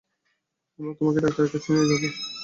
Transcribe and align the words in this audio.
আমরা 0.79 0.93
তোমাকে 0.99 1.19
ডাক্তারের 1.21 1.51
কাছে 1.53 1.69
নিয়ে 1.71 1.87
যাব। 1.91 2.01